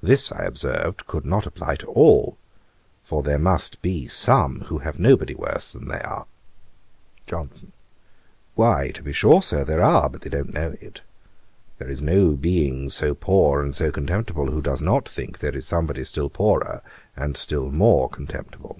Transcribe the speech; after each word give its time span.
This, 0.00 0.30
I 0.30 0.44
observed, 0.44 1.08
could 1.08 1.26
not 1.26 1.44
apply 1.44 1.74
to 1.78 1.88
all, 1.88 2.38
for 3.02 3.24
there 3.24 3.36
must 3.36 3.82
be 3.82 4.06
some 4.06 4.60
who 4.68 4.78
have 4.78 5.00
nobody 5.00 5.34
worse 5.34 5.72
than 5.72 5.88
they 5.88 5.98
are. 6.02 6.28
JOHNSON. 7.26 7.72
'Why, 8.54 8.92
to 8.92 9.02
be 9.02 9.12
sure, 9.12 9.42
Sir, 9.42 9.64
there 9.64 9.82
are; 9.82 10.08
but 10.08 10.20
they 10.20 10.30
don't 10.30 10.54
know 10.54 10.76
it. 10.80 11.00
There 11.78 11.88
is 11.90 12.00
no 12.00 12.34
being 12.36 12.90
so 12.90 13.12
poor 13.12 13.60
and 13.60 13.74
so 13.74 13.90
contemptible, 13.90 14.52
who 14.52 14.62
does 14.62 14.80
not 14.80 15.08
think 15.08 15.40
there 15.40 15.56
is 15.56 15.66
somebody 15.66 16.04
still 16.04 16.30
poorer, 16.30 16.80
and 17.16 17.36
still 17.36 17.72
more 17.72 18.08
contemptible.' 18.08 18.78